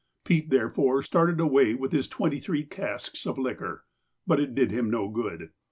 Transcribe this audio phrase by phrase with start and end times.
[0.23, 3.85] Pete, therefore, started away with his twenty three casks of liquor.
[4.25, 5.51] But it did him no good.